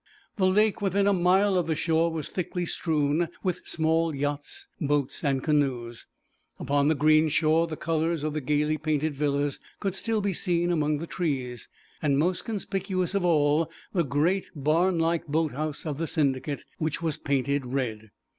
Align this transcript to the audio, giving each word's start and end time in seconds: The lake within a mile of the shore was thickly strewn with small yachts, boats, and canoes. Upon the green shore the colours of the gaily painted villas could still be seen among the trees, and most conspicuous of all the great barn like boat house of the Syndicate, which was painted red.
The 0.37 0.47
lake 0.47 0.81
within 0.81 1.05
a 1.05 1.13
mile 1.13 1.55
of 1.59 1.67
the 1.67 1.75
shore 1.75 2.11
was 2.11 2.27
thickly 2.29 2.65
strewn 2.65 3.27
with 3.43 3.61
small 3.67 4.15
yachts, 4.15 4.67
boats, 4.79 5.23
and 5.23 5.43
canoes. 5.43 6.07
Upon 6.57 6.87
the 6.87 6.95
green 6.95 7.27
shore 7.29 7.67
the 7.67 7.77
colours 7.77 8.23
of 8.23 8.33
the 8.33 8.41
gaily 8.41 8.79
painted 8.79 9.13
villas 9.13 9.59
could 9.79 9.93
still 9.93 10.19
be 10.19 10.33
seen 10.33 10.71
among 10.71 10.97
the 10.97 11.05
trees, 11.05 11.69
and 12.01 12.17
most 12.17 12.45
conspicuous 12.45 13.13
of 13.13 13.23
all 13.23 13.69
the 13.93 14.03
great 14.03 14.49
barn 14.55 14.97
like 14.97 15.27
boat 15.27 15.51
house 15.51 15.85
of 15.85 15.99
the 15.99 16.07
Syndicate, 16.07 16.65
which 16.79 17.03
was 17.03 17.17
painted 17.17 17.67
red. 17.67 18.09